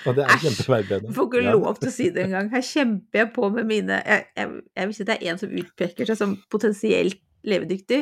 Og 0.06 0.14
det 0.16 0.22
er 0.24 0.34
Æsj. 0.36 0.62
Får 1.14 1.26
ikke 1.26 1.44
lov 1.50 1.78
til 1.80 1.90
å 1.90 1.94
si 1.94 2.08
det 2.14 2.26
engang. 2.26 2.50
Her 2.52 2.64
kjemper 2.64 3.22
jeg 3.22 3.30
på 3.34 3.48
med 3.54 3.64
mine 3.68 4.00
Jeg, 4.02 4.26
jeg, 4.36 4.50
jeg 4.76 4.90
vil 4.90 4.96
si 4.98 5.06
det 5.08 5.16
er 5.16 5.30
en 5.32 5.40
som 5.40 5.54
utpeker 5.62 6.10
seg 6.10 6.20
som 6.20 6.36
potensielt 6.52 7.22
levedyktig, 7.46 8.00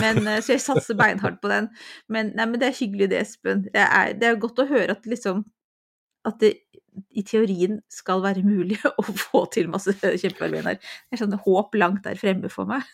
men, 0.00 0.18
eh, 0.28 0.42
så 0.44 0.52
jeg 0.52 0.60
satser 0.60 0.96
beinhardt 0.98 1.40
på 1.40 1.48
den. 1.48 1.70
Men, 2.12 2.34
nei, 2.36 2.44
men 2.44 2.60
det 2.60 2.68
er 2.68 2.76
hyggelig 2.76 3.08
det, 3.12 3.22
Espen. 3.24 3.62
Det 3.72 3.80
er, 3.80 4.12
det 4.18 4.28
er 4.28 4.40
godt 4.40 4.60
å 4.60 4.68
høre 4.68 4.92
at 4.96 5.08
liksom 5.08 5.46
at 6.28 6.36
det 6.42 6.52
i 7.16 7.22
teorien 7.24 7.80
skal 7.90 8.20
være 8.22 8.44
mulig 8.44 8.76
å 9.00 9.02
få 9.02 9.46
til 9.54 9.70
masse 9.72 9.94
kjempearbeider 9.96 10.76
Det 10.76 11.16
er 11.16 11.22
sånn 11.22 11.38
håp 11.46 11.78
langt 11.80 12.04
der 12.04 12.20
fremme 12.20 12.52
for 12.52 12.68
meg. 12.68 12.84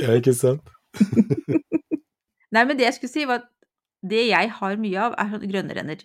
Ja, 0.00 0.16
ikke 0.16 0.34
sant? 0.36 0.72
Nei, 2.52 2.64
men 2.64 2.76
det 2.76 2.88
jeg 2.88 2.96
skulle 2.96 3.12
si 3.12 3.28
var 3.28 3.44
at 3.44 3.50
det 4.02 4.26
jeg 4.30 4.50
har 4.58 4.76
mye 4.82 5.06
av, 5.06 5.14
er 5.18 5.30
sånn 5.32 5.48
grønnrenner. 5.50 6.02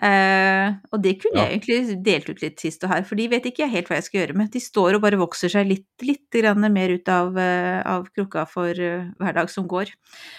Uh, 0.00 0.72
og 0.90 1.02
det 1.04 1.18
kunne 1.20 1.36
Ja. 1.36 1.44
jeg 1.50 1.60
egentlig 1.60 2.02
delt 2.02 2.28
ut 2.30 2.40
litt 2.40 2.60
sist 2.60 2.82
og 2.84 2.90
her, 2.90 3.02
for 3.04 3.14
de 3.20 3.26
vet 3.28 3.44
ikke 3.44 3.68
helt 3.68 3.88
hva 3.90 3.98
jeg 3.98 4.06
skal 4.06 4.20
gjøre 4.22 4.36
med. 4.40 4.50
De 4.54 4.60
står 4.60 4.96
og 4.96 5.02
bare 5.04 5.20
vokser 5.20 5.52
seg 5.52 5.68
litt, 5.68 5.86
litt 6.00 6.30
grann 6.32 6.64
mer 6.72 6.94
ut 6.96 7.08
av, 7.12 7.36
uh, 7.36 7.82
av 7.84 8.08
krukka 8.16 8.46
for 8.48 8.72
uh, 8.72 9.10
hver 9.20 9.36
dag 9.36 9.50
som 9.52 9.68
går. 9.68 9.92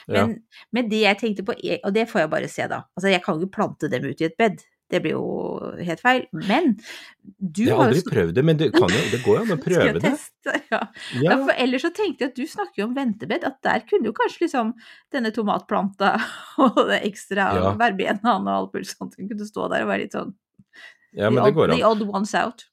Men, 0.09 0.39
men 0.73 0.89
det 0.89 1.03
jeg 1.05 1.19
tenkte 1.21 1.45
på, 1.45 1.53
og 1.53 1.93
det 1.93 2.07
får 2.09 2.25
jeg 2.25 2.31
bare 2.33 2.49
se 2.49 2.67
da, 2.67 2.81
altså 2.97 3.13
jeg 3.13 3.21
kan 3.23 3.37
jo 3.37 3.45
ikke 3.45 3.57
plante 3.59 3.89
dem 3.93 4.09
ut 4.09 4.21
i 4.21 4.25
et 4.25 4.37
bed. 4.41 4.57
Det 4.93 4.99
blir 5.01 5.15
jo 5.15 5.23
helt 5.81 6.01
feil. 6.03 6.27
Men 6.37 6.75
du 7.41 7.63
Jeg 7.63 7.71
har 7.73 7.79
har 7.81 7.91
aldri 7.93 8.03
prøvd 8.11 8.33
det, 8.37 8.43
men 8.45 8.59
det, 8.59 8.67
kan 8.75 8.91
jo, 8.93 9.01
det 9.09 9.19
går 9.25 9.39
jo 9.39 9.43
an 9.47 9.55
å 9.55 9.57
prøve 9.67 9.93
det. 10.03 10.11
Ja. 10.45 10.59
Ja, 10.75 10.81
Ja, 11.23 11.37
for 11.47 11.53
ellers 11.65 11.85
så 11.87 11.89
tenkte 11.95 12.25
jeg 12.27 12.33
at 12.33 12.37
du 12.37 12.45
snakker 12.51 12.83
jo 12.83 12.87
om 12.91 12.93
ventebed, 12.97 13.45
at 13.47 13.57
der 13.65 13.81
kunne 13.89 14.11
jo 14.11 14.13
kanskje 14.17 14.45
liksom 14.45 14.73
denne 15.15 15.31
tomatplanta 15.33 16.13
og 16.67 16.77
det 16.91 17.01
ekstra 17.09 17.49
Ja. 17.57 17.73
verbenaen 17.79 18.45
og 18.45 18.53
alt 18.53 18.77
mulig 18.77 18.91
sånt 18.93 19.17
kunne 19.17 19.49
stå 19.49 19.67
der 19.73 19.87
og 19.87 19.91
være 19.95 20.05
litt 20.05 20.15
sånn 20.19 20.33
ja, 21.13 21.29
men 21.29 21.43
det 21.45 21.53
går 21.53 21.69
an. 21.69 21.77
the 21.77 21.85
odd 21.85 22.01
ones 22.09 22.31
out. 22.33 22.63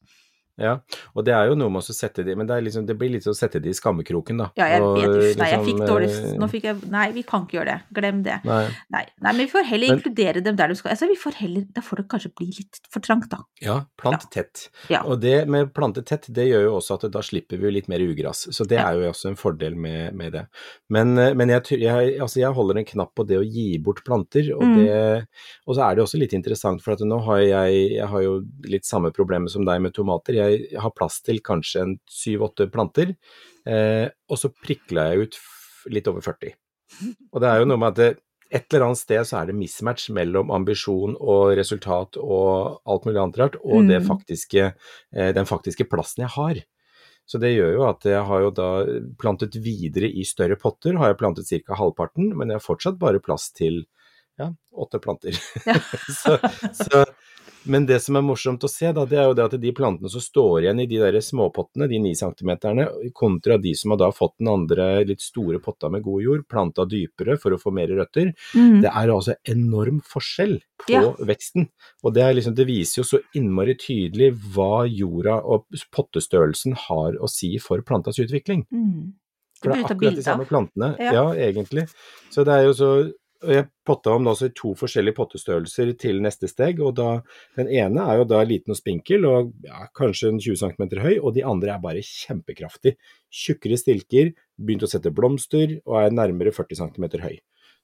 Ja, 0.61 0.75
og 1.17 1.25
det 1.25 1.33
er 1.33 1.49
jo 1.49 1.55
noe 1.57 1.73
med 1.73 1.81
å 1.81 1.95
sette 1.97 2.23
de, 2.27 2.35
men 2.37 2.47
det, 2.47 2.59
liksom, 2.67 2.85
det 2.87 2.97
blir 3.01 3.11
litt 3.15 3.27
å 3.31 3.33
sette 3.37 3.61
de 3.65 3.71
i 3.73 3.77
skammekroken, 3.77 4.43
da. 4.43 4.51
Ja, 4.61 4.67
jeg 4.75 4.83
Og 4.85 4.99
vet 4.99 5.09
uff, 5.09 5.39
nei, 5.41 5.49
jeg 5.51 5.61
liksom, 5.61 5.67
fikk 5.71 5.89
dårlig 5.89 6.11
eh, 6.11 6.35
Nå 6.41 6.49
fikk 6.53 6.67
jeg 6.69 6.77
Nei, 6.93 7.05
vi 7.17 7.23
kan 7.27 7.47
ikke 7.47 7.57
gjøre 7.59 7.75
det. 7.75 7.97
Glem 7.97 8.23
det. 8.27 8.37
Nei. 8.45 8.61
Nei, 8.93 9.03
nei 9.25 9.33
men 9.33 9.41
vi 9.47 9.49
får 9.55 9.65
heller 9.71 9.89
Men- 9.89 9.99
inkludere 10.03 10.43
dem 10.45 10.57
der 10.61 10.69
du 10.69 10.75
skal. 10.79 10.93
Altså, 10.95 11.09
vi 11.09 11.17
får 11.17 11.39
heller 11.41 11.65
Da 11.75 11.81
får 11.87 12.03
det 12.03 12.07
kanskje 12.13 12.33
bli 12.37 12.47
litt 12.59 12.81
for 12.93 13.01
trangt, 13.01 13.29
da. 13.33 13.39
Ja, 13.65 13.79
plant 14.01 14.29
tett. 14.31 14.67
Ja. 14.93 15.01
Og 15.09 15.21
det 15.25 15.49
med 15.49 15.73
plante 15.75 16.03
tett, 16.05 16.29
det 16.29 16.47
gjør 16.51 16.67
jo 16.69 16.75
også 16.79 16.99
at 17.01 17.09
da 17.15 17.23
slipper 17.25 17.59
vi 17.61 17.71
litt 17.73 17.89
mer 17.89 18.05
ugress. 18.05 18.47
Så 18.53 18.67
det 18.69 18.79
er 18.83 18.99
jo 19.01 19.09
også 19.11 19.31
en 19.33 19.39
fordel 19.41 19.77
med, 19.81 20.13
med 20.19 20.33
det. 20.37 20.45
Men, 20.93 21.17
eh, 21.19 21.33
men 21.35 21.49
jeg, 21.55 21.79
jeg, 21.81 22.15
altså 22.21 22.41
jeg 22.43 22.53
holder 22.57 22.83
en 22.83 22.89
knapp 22.93 23.15
på 23.17 23.25
det 23.27 23.39
å 23.41 23.47
gi 23.47 23.79
bort 23.79 24.05
planter, 24.05 24.53
og, 24.57 24.63
Mm. 24.71 24.77
det, 24.77 25.27
og 25.67 25.75
så 25.77 25.83
er 25.89 25.95
det 25.97 26.03
også 26.05 26.19
litt 26.21 26.33
interessant, 26.37 26.83
for 26.85 26.93
at 26.93 27.01
nå 27.07 27.17
har 27.25 27.39
jeg, 27.41 27.79
jeg 27.97 28.07
har 28.11 28.23
jo 28.23 28.33
litt 28.69 28.85
samme 28.85 29.11
problemet 29.15 29.51
som 29.51 29.65
deg 29.65 29.81
med 29.83 29.95
tomater. 29.97 30.35
Jeg 30.35 30.50
har 30.81 30.95
plass 30.97 31.21
til 31.27 31.41
kanskje 31.45 31.85
en 31.85 31.95
syv-åtte 32.11 32.69
planter, 32.73 33.15
eh, 33.67 34.09
og 34.31 34.41
så 34.41 34.51
prikla 34.55 35.11
jeg 35.11 35.29
ut 35.29 35.39
litt 35.95 36.11
over 36.11 36.25
40. 36.27 36.57
Og 37.33 37.41
det 37.43 37.49
er 37.51 37.63
jo 37.63 37.71
noe 37.71 37.81
med 37.81 37.93
at 37.95 38.01
det, 38.01 38.11
et 38.51 38.67
eller 38.75 38.89
annet 38.89 38.99
sted 38.99 39.23
så 39.29 39.37
er 39.39 39.47
det 39.47 39.55
mismatch 39.55 40.09
mellom 40.11 40.51
ambisjon 40.51 41.13
og 41.23 41.53
resultat 41.55 42.19
og 42.19 42.81
alt 42.83 43.07
mulig 43.07 43.21
annet 43.23 43.39
rart, 43.39 43.57
og 43.63 43.87
det 43.87 44.01
Mm. 44.03 44.09
faktiske, 44.09 44.75
eh, 45.15 45.33
den 45.37 45.47
faktiske 45.47 45.87
plassen 45.87 46.25
jeg 46.27 46.35
har. 46.35 46.63
Så 47.31 47.39
det 47.39 47.53
gjør 47.55 47.73
jo 47.77 47.85
at 47.87 48.03
jeg 48.03 48.25
har 48.27 48.41
jo 48.43 48.51
da 48.51 48.69
plantet 49.21 49.55
videre 49.63 50.11
i 50.11 50.25
større 50.27 50.57
potter, 50.59 50.99
har 50.99 51.13
jeg 51.13 51.19
plantet 51.21 51.47
ca. 51.47 51.77
halvparten, 51.79 52.35
men 52.35 52.51
jeg 52.51 52.59
har 52.59 52.67
fortsatt 52.67 52.99
bare 52.99 53.23
plass 53.23 53.53
til 53.55 53.85
ja, 54.41 54.49
åtte 54.75 54.99
planter. 54.99 55.37
Ja. 55.67 55.79
så, 56.23 56.39
så, 56.75 57.05
men 57.71 57.87
det 57.89 58.01
som 58.03 58.17
er 58.19 58.25
morsomt 58.27 58.65
å 58.67 58.69
se, 58.71 58.89
da, 58.97 59.05
det 59.09 59.19
er 59.21 59.29
jo 59.31 59.35
det 59.39 59.45
at 59.47 59.55
de 59.63 59.71
plantene 59.77 60.11
som 60.13 60.23
står 60.25 60.65
igjen 60.65 60.81
i 60.83 60.87
de 60.91 60.99
der 61.01 61.17
småpottene, 61.23 61.87
de 61.91 62.01
ni 62.03 62.13
centimeterne, 62.19 62.89
kontra 63.17 63.57
de 63.63 63.73
som 63.79 63.95
har 63.95 64.01
da 64.03 64.09
fått 64.15 64.35
den 64.43 64.51
andre 64.53 64.89
litt 65.09 65.23
store 65.23 65.61
potta 65.63 65.89
med 65.95 66.03
god 66.07 66.25
jord, 66.27 66.43
planta 66.51 66.85
dypere 66.91 67.39
for 67.41 67.55
å 67.55 67.61
få 67.63 67.73
mer 67.77 67.89
røtter, 67.95 68.33
Mm. 68.55 68.81
det 68.83 68.91
er 68.91 69.09
altså 69.15 69.35
enorm 69.49 70.03
forskjell 70.03 70.59
på 70.85 70.91
Ja. 70.93 71.13
veksten. 71.23 71.69
Og 72.05 72.15
det, 72.15 72.23
er 72.27 72.35
liksom, 72.35 72.55
det 72.57 72.67
viser 72.67 73.01
jo 73.03 73.07
så 73.07 73.23
innmari 73.35 73.77
tydelig 73.79 74.33
hva 74.55 74.85
jorda 74.91 75.39
og 75.45 75.67
pottestørrelsen 75.95 76.75
har 76.89 77.17
å 77.21 77.29
si 77.31 77.57
for 77.59 77.81
plantas 77.83 78.19
utvikling. 78.19 78.67
Mm. 78.73 79.13
For 79.61 79.71
det 79.73 79.79
er 79.79 79.85
akkurat 79.93 80.17
de 80.17 80.23
samme 80.25 80.47
plantene. 80.49 80.95
Ja. 80.99 81.13
Ja. 81.13 81.25
egentlig. 81.37 81.87
Så 82.33 82.45
det 82.49 82.55
er 82.55 82.63
jo 82.65 82.73
så 82.73 83.13
Jeg 83.41 83.69
potta 83.89 84.13
om 84.13 84.27
da 84.27 84.35
også 84.35 84.51
i 84.51 84.55
to 84.57 84.75
forskjellige 84.77 85.17
pottestørrelser 85.17 85.95
til 86.01 86.21
neste 86.21 86.49
steg. 86.51 86.81
og 86.85 86.95
da, 86.99 87.23
Den 87.57 87.71
ene 87.73 88.05
er 88.05 88.21
jo 88.21 88.27
da 88.29 88.43
liten 88.45 88.75
og 88.75 88.79
spinkel 88.79 89.25
og 89.29 89.53
ja, 89.65 89.87
kanskje 89.97 90.35
en 90.35 90.41
20 90.43 90.61
cm 90.61 91.01
høy, 91.01 91.15
og 91.19 91.35
de 91.37 91.45
andre 91.49 91.75
er 91.75 91.83
bare 91.83 92.05
kjempekraftig. 92.05 92.97
Tjukkere 93.33 93.81
stilker, 93.81 94.35
begynt 94.61 94.85
å 94.85 94.91
sette 94.93 95.15
blomster 95.15 95.79
og 95.87 96.03
er 96.03 96.13
nærmere 96.13 96.53
40 96.53 96.83
cm 96.83 97.09
høy. 97.25 97.39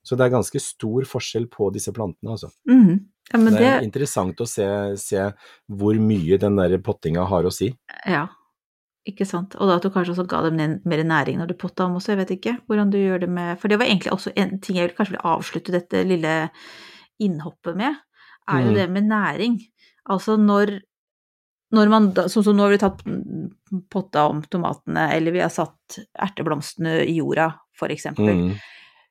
Så 0.07 0.15
det 0.15 0.27
er 0.27 0.37
ganske 0.37 0.61
stor 0.63 1.07
forskjell 1.09 1.49
på 1.51 1.73
disse 1.75 1.91
plantene, 1.95 2.37
altså. 2.37 2.53
Mm. 2.69 3.07
Ja, 3.33 3.39
men 3.43 3.57
det 3.57 3.65
er 3.67 3.81
det 3.81 3.89
interessant 3.89 4.39
å 4.39 4.47
se, 4.47 4.67
se 5.03 5.25
hvor 5.67 5.97
mye 5.99 6.39
den 6.39 6.61
der 6.61 6.77
pottinga 6.79 7.25
har 7.27 7.49
å 7.49 7.51
si. 7.51 7.73
Ja, 8.07 8.29
ikke 9.07 9.27
sant. 9.29 9.55
Og 9.61 9.69
da 9.71 9.77
at 9.79 9.85
du 9.87 9.91
kanskje 9.95 10.15
også 10.17 10.27
ga 10.31 10.43
dem 10.49 10.59
mer 10.85 11.03
næring 11.07 11.39
når 11.39 11.53
du 11.53 11.55
potta 11.59 11.87
om 11.87 11.97
også, 11.99 12.13
jeg 12.15 12.21
vet 12.25 12.35
ikke 12.37 12.57
hvordan 12.67 12.91
du 12.91 12.99
gjør 12.99 13.23
det 13.23 13.29
med 13.31 13.59
For 13.61 13.71
det 13.71 13.79
var 13.79 13.87
egentlig 13.87 14.13
også 14.13 14.33
en 14.37 14.59
ting 14.61 14.81
jeg 14.81 14.95
kanskje 14.97 15.15
ville 15.15 15.31
avslutte 15.37 15.75
dette 15.75 16.03
lille 16.07 16.35
innhoppet 17.23 17.77
med, 17.79 17.95
er 18.49 18.63
jo 18.63 18.71
Mm. 18.71 18.75
det 18.75 18.91
med 18.91 19.03
næring. 19.11 19.59
Altså 20.11 20.37
når 20.37 20.81
når 21.75 21.89
man 21.91 22.13
da, 22.15 22.29
sånn 22.31 22.45
som 22.47 22.57
nå 22.57 22.63
har 22.63 22.71
vi 22.71 22.79
tatt 22.79 23.01
potta 23.91 24.29
om 24.31 24.43
tomatene, 24.43 25.09
eller 25.17 25.33
vi 25.35 25.41
har 25.43 25.51
satt 25.51 25.99
erteblomstene 26.15 27.01
i 27.03 27.17
jorda, 27.19 27.49
for 27.75 27.89
eksempel. 27.91 28.31
Mm. 28.31 28.53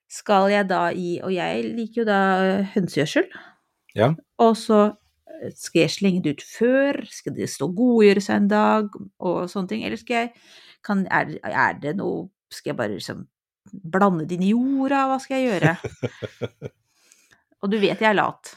Skal 0.08 0.50
jeg 0.50 0.68
da 0.70 0.92
gi 0.96 1.20
Og 1.22 1.34
jeg 1.34 1.64
liker 1.76 2.02
jo 2.02 2.06
da 2.06 2.20
hønsegjødsel. 2.76 3.28
Ja. 3.96 4.14
Og 4.40 4.56
så 4.56 4.96
skal 5.56 5.82
jeg 5.84 5.94
slenge 5.94 6.24
det 6.24 6.36
ut 6.38 6.44
før? 6.46 7.02
Skal 7.12 7.36
det 7.36 7.50
stå 7.52 7.70
godgjøre 7.76 8.24
seg 8.24 8.44
en 8.44 8.52
dag? 8.52 8.98
Og 9.20 9.50
sånne 9.52 9.72
ting. 9.72 9.86
Eller 9.88 10.00
skal 10.02 10.26
jeg 10.26 10.32
kan, 10.86 11.06
er, 11.10 11.38
er 11.44 11.80
det 11.82 11.96
noe 12.00 12.28
Skal 12.54 12.72
jeg 12.72 12.78
bare 12.78 12.94
liksom 12.94 13.26
blande 13.66 14.28
det 14.30 14.38
inn 14.38 14.46
i 14.46 14.52
jorda? 14.54 15.08
Hva 15.10 15.18
skal 15.22 15.42
jeg 15.42 15.48
gjøre? 15.50 15.72
Og 17.66 17.72
du 17.74 17.80
vet 17.82 18.02
jeg 18.02 18.12
er 18.12 18.20
lat. 18.20 18.54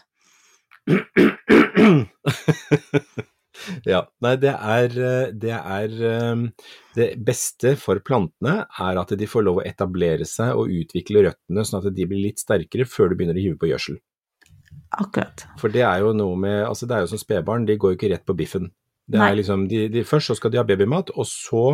Ja, 3.88 4.04
nei 4.22 4.34
det 4.40 4.52
er, 4.54 4.94
det 5.34 5.54
er 5.56 5.94
eh, 6.10 6.42
Det 6.96 7.08
beste 7.26 7.74
for 7.80 8.00
plantene 8.04 8.60
er 8.68 9.00
at 9.00 9.14
de 9.18 9.28
får 9.28 9.44
lov 9.44 9.60
å 9.60 9.66
etablere 9.66 10.26
seg 10.28 10.54
og 10.56 10.72
utvikle 10.72 11.24
røttene 11.26 11.64
sånn 11.66 11.82
at 11.82 11.96
de 11.96 12.06
blir 12.08 12.22
litt 12.28 12.42
sterkere 12.44 12.86
før 12.88 13.10
du 13.10 13.18
begynner 13.18 13.38
å 13.38 13.42
hive 13.42 13.58
på 13.60 13.70
gjødsel. 13.72 13.98
Akkurat. 14.90 15.44
For 15.60 15.72
det 15.72 15.82
er 15.84 16.00
jo 16.00 16.14
noe 16.16 16.36
med 16.40 16.62
Altså 16.64 16.86
det 16.88 16.96
er 16.96 17.04
jo 17.04 17.10
som 17.12 17.20
spedbarn, 17.20 17.66
de 17.68 17.76
går 17.76 17.92
jo 17.92 17.98
ikke 17.98 18.12
rett 18.14 18.24
på 18.26 18.36
biffen. 18.38 18.70
Det 19.08 19.16
Nei. 19.16 19.30
er 19.30 19.38
liksom, 19.38 19.64
de, 19.70 19.86
de, 19.92 20.04
først 20.04 20.32
så 20.32 20.36
skal 20.36 20.52
de 20.52 20.60
ha 20.60 20.66
babymat, 20.68 21.14
og 21.16 21.24
så, 21.28 21.64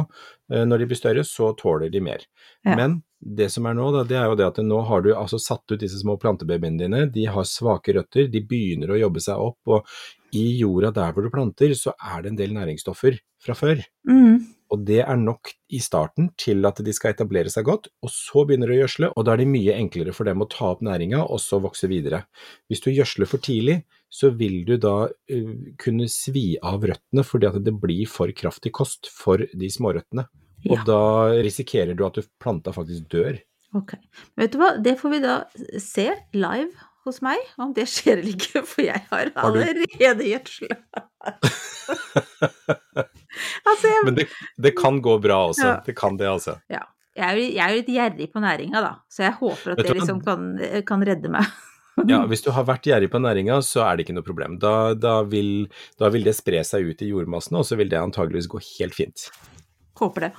eh, 0.53 0.63
når 0.69 0.83
de 0.83 0.89
blir 0.91 1.01
større, 1.01 1.25
så 1.27 1.51
tåler 1.59 1.91
de 1.91 2.03
mer. 2.05 2.23
Ja. 2.63 2.77
Men 2.79 3.01
det 3.19 3.49
som 3.51 3.67
er 3.67 3.75
nå, 3.75 3.89
da, 3.95 4.05
det 4.07 4.19
er 4.21 4.29
jo 4.31 4.37
det 4.39 4.47
at 4.47 4.61
nå 4.63 4.83
har 4.87 5.03
du 5.03 5.11
altså 5.17 5.41
satt 5.43 5.65
ut 5.73 5.81
disse 5.81 5.99
små 6.03 6.15
plantebabyene 6.21 6.85
dine, 6.85 7.07
de 7.11 7.27
har 7.35 7.49
svake 7.49 7.97
røtter, 7.97 8.29
de 8.31 8.45
begynner 8.47 8.95
å 8.95 9.01
jobbe 9.01 9.23
seg 9.25 9.41
opp, 9.41 9.59
og 9.67 10.37
i 10.37 10.47
jorda 10.61 10.93
der 10.95 11.15
hvor 11.15 11.27
du 11.27 11.33
planter, 11.33 11.75
så 11.79 11.95
er 11.99 12.23
det 12.23 12.33
en 12.33 12.39
del 12.39 12.55
næringsstoffer 12.55 13.19
fra 13.43 13.57
før. 13.59 13.83
Mm. 14.07 14.45
Og 14.75 14.87
det 14.87 15.03
er 15.05 15.19
nok 15.21 15.53
i 15.75 15.81
starten 15.83 16.31
til 16.41 16.65
at 16.67 16.81
de 16.85 16.95
skal 16.95 17.15
etablere 17.15 17.51
seg 17.53 17.67
godt, 17.69 17.91
og 18.03 18.11
så 18.13 18.45
begynner 18.47 18.71
de 18.71 18.79
å 18.79 18.83
gjødsle, 18.83 19.11
og 19.15 19.27
da 19.27 19.35
er 19.35 19.43
det 19.43 19.51
mye 19.51 19.77
enklere 19.79 20.15
for 20.17 20.29
dem 20.29 20.43
å 20.43 20.49
ta 20.51 20.73
opp 20.73 20.83
næringa 20.87 21.23
og 21.25 21.43
så 21.43 21.61
vokse 21.63 21.91
videre. 21.91 22.25
Hvis 22.71 22.83
du 22.85 22.91
gjødsler 22.91 23.31
for 23.31 23.43
tidlig, 23.45 23.83
så 24.15 24.31
vil 24.39 24.61
du 24.69 24.77
da 24.79 25.09
uh, 25.09 25.55
kunne 25.81 26.07
svi 26.13 26.55
av 26.63 26.87
røttene 26.87 27.25
fordi 27.27 27.51
at 27.51 27.59
det 27.67 27.75
blir 27.83 28.07
for 28.11 28.31
kraftig 28.37 28.75
kost 28.77 29.11
for 29.11 29.43
de 29.43 29.71
smårøttene. 29.71 30.29
Og 30.71 30.79
Ja. 30.79 30.85
da 30.87 31.03
risikerer 31.45 31.97
du 31.97 32.07
at 32.07 32.15
du 32.17 32.23
planta 32.41 32.73
faktisk 32.73 33.11
dør. 33.13 33.37
Ok. 33.75 33.97
Vet 34.39 34.53
du 34.55 34.59
hva, 34.61 34.71
det 34.81 34.95
får 35.01 35.11
vi 35.11 35.21
da 35.25 35.35
se 35.83 36.07
live 36.33 36.71
hos 37.05 37.21
meg, 37.21 37.43
om 37.61 37.75
det 37.77 37.85
skjer 37.91 38.23
eller 38.23 38.33
ikke, 38.33 38.63
for 38.65 38.85
jeg 38.87 39.03
har 39.11 39.31
Har 39.35 39.51
allerede 39.51 40.25
gjødsla. 40.31 40.77
altså, 43.69 43.91
jeg, 43.91 44.01
Men 44.07 44.15
det, 44.15 44.29
det 44.57 44.73
kan 44.79 45.03
gå 45.05 45.19
bra 45.21 45.43
også. 45.51 45.67
Ja. 45.67 45.77
Det 45.85 45.97
kan 45.99 46.17
det, 46.17 46.31
altså. 46.31 46.57
ja. 46.71 46.87
jeg 47.19 47.59
er 47.59 47.75
jo 47.75 47.83
litt 47.83 47.93
gjerrig 47.99 48.31
på 48.33 48.41
næringa, 48.41 48.81
da, 48.81 48.95
så 49.11 49.27
jeg 49.27 49.37
håper 49.43 49.75
at 49.75 49.85
det 49.85 49.99
liksom 49.99 50.23
kan, 50.25 50.55
kan 50.87 51.05
redde 51.05 51.29
meg. 51.35 51.45
Ja, 52.11 52.25
hvis 52.27 52.43
du 52.45 52.51
har 52.55 52.67
vært 52.69 52.87
gjerrig 52.89 53.09
på 53.13 53.21
næringa, 53.23 53.61
så 53.63 53.85
er 53.87 53.97
det 53.97 54.07
ikke 54.07 54.17
noe 54.17 54.27
problem. 54.27 54.59
Da, 54.63 54.95
da, 54.99 55.21
vil, 55.31 55.69
da 56.01 56.11
vil 56.13 56.27
det 56.27 56.35
spre 56.37 56.63
seg 56.67 56.91
ut 56.91 57.03
i 57.05 57.11
jordmassen, 57.13 57.57
og 57.61 57.67
så 57.69 57.79
vil 57.79 57.93
det 57.93 58.01
antageligvis 58.01 58.51
gå 58.51 58.61
helt 58.67 58.97
fint. 58.99 59.29
Håper 59.95 60.27
det. 60.27 60.31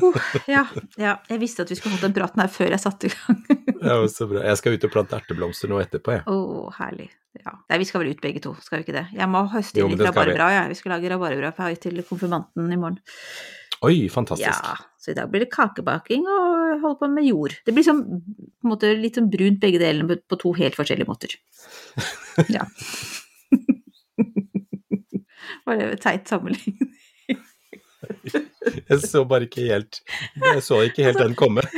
Uh, 0.00 0.16
ja, 0.48 0.64
ja, 0.96 1.18
jeg 1.28 1.40
visste 1.42 1.66
at 1.66 1.70
vi 1.72 1.76
skulle 1.76 1.98
hatt 1.98 2.06
den 2.06 2.16
praten 2.16 2.40
her 2.40 2.48
før 2.52 2.72
jeg 2.72 2.80
satte 2.80 3.10
i 3.10 3.14
gang. 3.14 3.42
Ja, 3.80 3.96
så 4.12 4.26
bra. 4.28 4.42
Jeg 4.44 4.60
skal 4.60 4.74
ut 4.76 4.82
og 4.84 4.92
plante 4.92 5.16
erteblomster 5.16 5.70
nå 5.72 5.78
etterpå, 5.80 6.12
jeg. 6.12 6.24
Å, 6.28 6.66
herlig. 6.76 7.06
Ja. 7.38 7.54
Nei, 7.70 7.78
vi 7.80 7.86
skal 7.88 8.02
vel 8.02 8.10
ut 8.12 8.20
begge 8.20 8.42
to, 8.44 8.52
skal 8.60 8.80
vi 8.80 8.84
ikke 8.84 8.96
det? 8.98 9.06
Jeg 9.16 9.28
må 9.32 9.40
høste 9.52 9.80
inn 9.80 9.94
litt 9.94 10.02
rabarbra, 10.04 10.50
jeg. 10.52 10.72
Vi 10.72 10.76
skal 10.80 10.94
lage 10.96 11.12
rabarbra 11.12 11.70
til 11.80 12.02
konfirmanten 12.04 12.68
i 12.68 12.76
morgen. 12.80 13.00
Oi, 13.80 14.10
fantastisk. 14.12 14.44
Ja, 14.44 14.76
så 15.00 15.14
i 15.14 15.16
dag 15.16 15.30
blir 15.32 15.46
det 15.46 15.48
kakebaking 15.54 16.26
og 16.28 16.59
holde 16.82 16.98
på 17.00 17.08
med 17.10 17.26
jord. 17.26 17.54
Det 17.66 17.74
blir 17.76 17.86
sånn, 17.86 18.02
på 18.60 18.68
en 18.68 18.72
måte, 18.74 18.90
litt 18.98 19.18
sånn 19.18 19.30
brunt 19.32 19.60
begge 19.62 19.80
delene 19.82 20.18
på- 20.30 20.38
to 20.40 20.52
helt 20.58 20.78
forskjellige 20.78 21.10
måter. 21.10 21.36
Ja. 22.54 22.62
Var 25.66 25.76
det 25.76 25.88
teit 26.00 26.28
sammenligning? 26.30 26.78
Jeg 28.90 28.98
så 29.02 29.22
bare 29.28 29.44
ikke 29.46 29.66
helt 29.68 29.98
Jeg 30.40 30.62
så 30.64 30.78
ikke 30.86 31.04
helt 31.08 31.18
den 31.20 31.34
komme. 31.38 31.62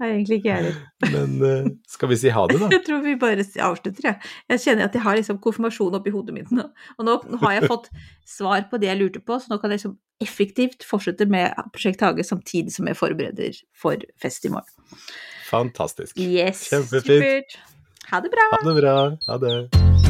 Nei, 0.00 0.08
egentlig 0.08 0.40
ikke 0.40 0.50
jeg 0.50 0.56
heller. 0.58 0.76
Men 1.12 1.34
eh, 1.46 1.70
skal 1.90 2.10
vi 2.12 2.18
si 2.20 2.32
ha 2.34 2.44
det, 2.50 2.58
da? 2.62 2.68
Jeg 2.74 2.84
tror 2.86 3.02
vi 3.04 3.16
bare 3.20 3.46
avslutter, 3.66 4.06
jeg. 4.10 4.30
Jeg 4.52 4.62
kjenner 4.64 4.88
at 4.88 4.96
jeg 4.96 5.04
har 5.04 5.18
liksom 5.18 5.40
konfirmasjon 5.44 5.96
oppi 5.98 6.12
hodet 6.14 6.36
mitt 6.36 6.52
nå. 6.54 6.66
Og 6.98 7.06
nå 7.08 7.16
har 7.42 7.56
jeg 7.56 7.70
fått 7.70 7.88
svar 8.28 8.66
på 8.70 8.80
det 8.80 8.90
jeg 8.90 9.00
lurte 9.00 9.22
på, 9.24 9.38
så 9.42 9.52
nå 9.52 9.60
kan 9.62 9.72
jeg 9.72 9.80
liksom 9.80 9.96
effektivt 10.20 10.84
fortsette 10.86 11.26
med 11.30 11.56
Prosjekt 11.74 12.04
Hage 12.04 12.26
samtidig 12.26 12.74
som 12.76 12.88
jeg 12.90 12.98
forbereder 12.98 13.60
for 13.76 14.00
fest 14.20 14.44
i 14.48 14.52
morgen. 14.52 15.00
Fantastisk. 15.50 16.18
Yes, 16.20 16.68
Kjempefint. 16.70 17.10
supert. 17.10 17.58
Ha 18.10 18.22
det 18.24 18.32
bra. 18.34 18.50
Ha 18.56 18.64
det 18.68 18.78
bra. 18.82 18.96
Ha 19.28 19.40
det. 19.42 20.09